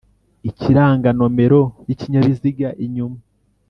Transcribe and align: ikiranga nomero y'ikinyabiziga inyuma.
ikiranga 0.49 1.09
nomero 1.17 1.61
y'ikinyabiziga 1.87 2.67
inyuma. 2.85 3.19